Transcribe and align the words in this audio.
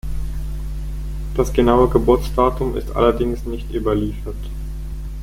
Das 1.35 1.53
genaue 1.53 1.87
Geburtsdatum 1.87 2.75
ist 2.75 2.89
allerdings 2.95 3.43
nicht 3.45 3.71
überliefert. 3.71 4.43